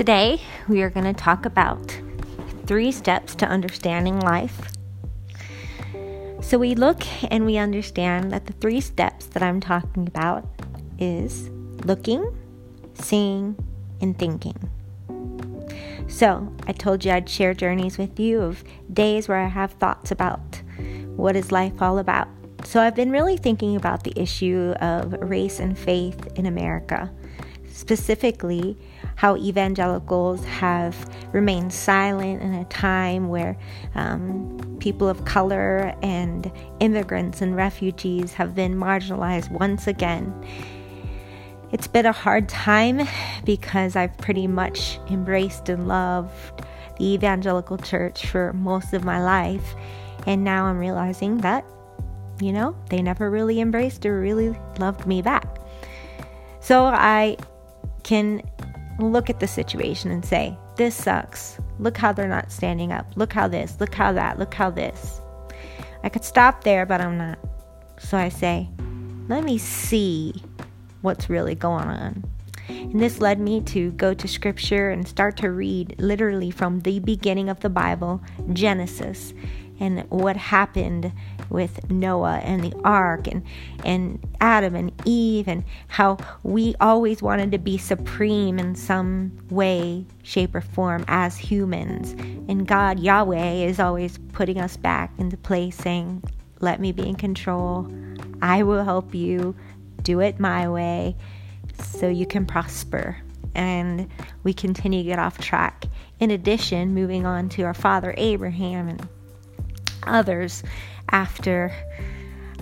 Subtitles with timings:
[0.00, 2.00] Today, we are going to talk about
[2.64, 4.72] three steps to understanding life.
[6.40, 10.46] So we look and we understand that the three steps that I'm talking about
[10.98, 11.50] is
[11.84, 12.34] looking,
[12.94, 13.62] seeing,
[14.00, 14.56] and thinking.
[16.08, 20.10] So, I told you I'd share journeys with you of days where I have thoughts
[20.10, 20.62] about
[21.14, 22.28] what is life all about.
[22.64, 27.12] So, I've been really thinking about the issue of race and faith in America,
[27.72, 28.76] specifically
[29.16, 33.56] how evangelicals have remained silent in a time where
[33.94, 40.34] um, people of color and immigrants and refugees have been marginalized once again.
[41.72, 43.06] It's been a hard time
[43.44, 46.64] because I've pretty much embraced and loved
[46.98, 49.74] the evangelical church for most of my life.
[50.26, 51.64] And now I'm realizing that,
[52.40, 55.58] you know, they never really embraced or really loved me back.
[56.60, 57.36] So I
[58.00, 58.42] can
[58.98, 61.58] look at the situation and say, this sucks.
[61.78, 63.06] Look how they're not standing up.
[63.16, 63.76] Look how this.
[63.80, 64.38] Look how that.
[64.38, 65.20] Look how this.
[66.02, 67.38] I could stop there, but I'm not.
[67.98, 68.68] So I say,
[69.28, 70.42] let me see
[71.02, 72.24] what's really going on.
[72.68, 77.00] And this led me to go to scripture and start to read literally from the
[77.00, 79.34] beginning of the Bible, Genesis,
[79.80, 81.12] and what happened
[81.48, 83.42] with Noah and the ark and
[83.84, 90.06] and Adam and Eve and how we always wanted to be supreme in some way,
[90.22, 92.12] shape or form as humans.
[92.48, 96.22] And God Yahweh is always putting us back into place saying,
[96.60, 97.90] "Let me be in control.
[98.42, 99.56] I will help you
[100.02, 101.16] do it my way
[101.82, 103.16] so you can prosper.
[103.54, 104.08] And
[104.44, 105.86] we continue to get off track.
[106.20, 109.08] In addition, moving on to our father Abraham and
[110.04, 110.62] others
[111.10, 111.72] after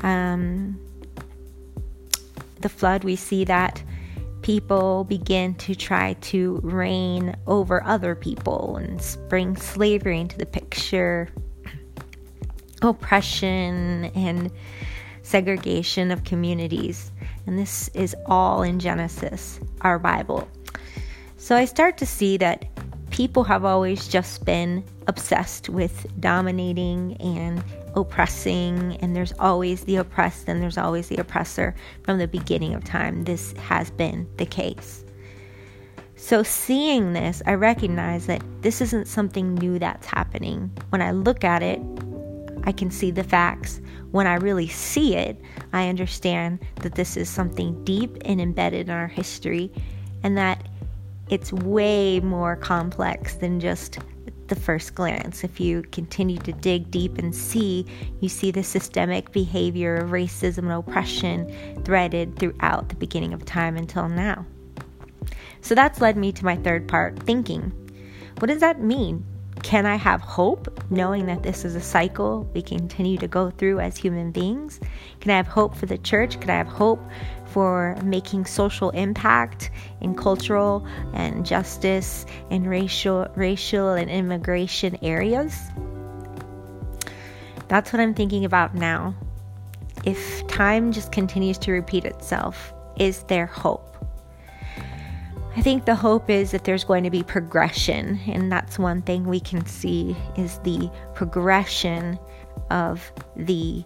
[0.03, 0.78] um,
[2.61, 3.83] the flood, we see that
[4.42, 11.28] people begin to try to reign over other people and bring slavery into the picture,
[12.82, 14.50] oppression, and
[15.22, 17.10] segregation of communities.
[17.47, 20.49] And this is all in Genesis, our Bible.
[21.37, 22.65] So I start to see that
[23.10, 27.62] people have always just been obsessed with dominating and
[27.94, 32.84] oppressing, and there's always the oppressed and there's always the oppressor from the beginning of
[32.84, 33.24] time.
[33.24, 35.04] This has been the case.
[36.16, 40.70] So, seeing this, I recognize that this isn't something new that's happening.
[40.90, 41.80] When I look at it,
[42.64, 43.80] I can see the facts.
[44.10, 45.40] When I really see it,
[45.72, 49.70] I understand that this is something deep and embedded in our history
[50.22, 50.57] and that
[51.31, 53.99] it's way more complex than just
[54.49, 55.44] the first glance.
[55.44, 57.87] If you continue to dig deep and see,
[58.21, 63.77] you see the systemic behavior of racism and oppression threaded throughout the beginning of time
[63.77, 64.44] until now.
[65.61, 67.72] So that's led me to my third part thinking.
[68.38, 69.25] What does that mean?
[69.62, 73.81] Can I have hope knowing that this is a cycle we continue to go through
[73.81, 74.78] as human beings?
[75.21, 76.41] Can I have hope for the church?
[76.41, 77.00] Can I have hope
[77.50, 79.70] for making social impact
[80.00, 85.58] in cultural and justice and racial racial and immigration areas?
[87.69, 89.14] That's what I'm thinking about now.
[90.04, 93.84] If time just continues to repeat itself, is there hope?
[95.56, 99.25] I think the hope is that there's going to be progression, and that's one thing
[99.25, 102.16] we can see is the progression
[102.70, 103.84] of the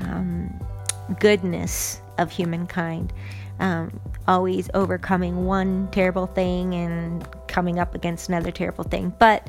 [0.00, 0.60] um,
[1.20, 3.12] goodness of humankind.
[3.60, 9.48] Um, always overcoming one terrible thing and coming up against another terrible thing, but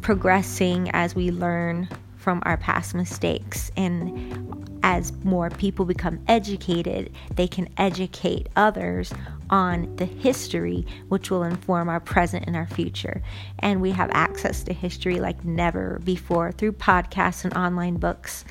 [0.00, 7.46] progressing as we learn from our past mistakes and as more people become educated, they
[7.46, 9.12] can educate others
[9.50, 13.22] on the history, which will inform our present and our future.
[13.60, 18.44] And we have access to history like never before through podcasts and online books.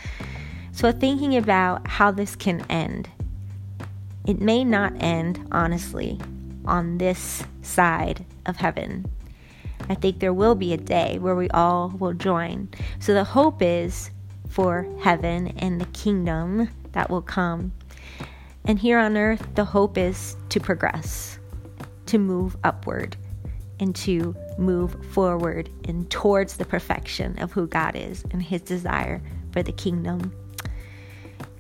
[0.72, 3.10] So, thinking about how this can end,
[4.26, 6.20] it may not end, honestly,
[6.66, 9.06] on this side of heaven.
[9.90, 12.70] I think there will be a day where we all will join.
[13.00, 14.12] So, the hope is
[14.48, 17.72] for heaven and the kingdom that will come.
[18.66, 21.40] And here on earth, the hope is to progress,
[22.08, 23.18] to move upward,
[23.80, 29.22] and to move forward and towards the perfection of who God is and His desire
[29.52, 30.32] for the kingdom.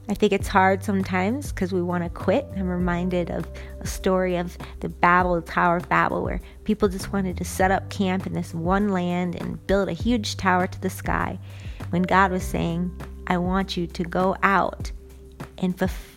[0.10, 2.46] I think it's hard sometimes because we want to quit.
[2.58, 3.48] I'm reminded of
[3.80, 7.72] a story of the Babel, the Tower of Babel, where people just wanted to set
[7.72, 11.40] up camp in this one land and build a huge tower to the sky
[11.92, 12.92] when God was saying,
[13.28, 14.92] I want you to go out
[15.60, 16.08] and fulfill.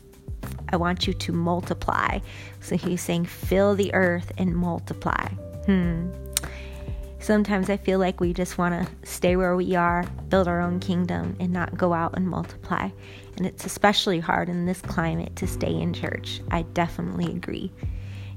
[0.70, 2.18] I want you to multiply.
[2.60, 5.28] So he's saying, fill the earth and multiply.
[5.66, 6.10] Hmm.
[7.24, 10.78] Sometimes I feel like we just want to stay where we are, build our own
[10.78, 12.90] kingdom, and not go out and multiply.
[13.38, 16.42] And it's especially hard in this climate to stay in church.
[16.50, 17.72] I definitely agree.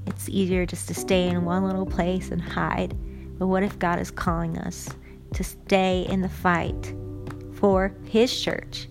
[0.06, 2.96] It's easier just to stay in one little place and hide.
[3.38, 4.88] But what if God is calling us
[5.34, 6.94] to stay in the fight
[7.56, 8.88] for His church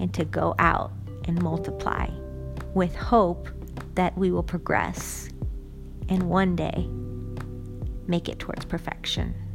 [0.00, 0.90] and to go out
[1.26, 2.08] and multiply
[2.74, 3.48] with hope
[3.94, 5.28] that we will progress
[6.08, 6.90] and one day
[8.08, 9.47] make it towards perfection?